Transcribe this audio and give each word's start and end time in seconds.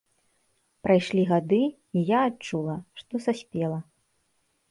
Прайшлі 0.87 1.23
гады, 1.31 1.59
і 2.01 2.03
я 2.07 2.19
адчула, 2.29 2.75
што 3.01 3.13
саспела. 3.29 3.79